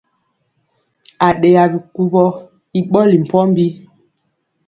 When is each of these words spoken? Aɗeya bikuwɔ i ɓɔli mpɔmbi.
Aɗeya 1.27 1.63
bikuwɔ 1.71 2.23
i 2.79 2.81
ɓɔli 2.91 3.17
mpɔmbi. 3.23 3.65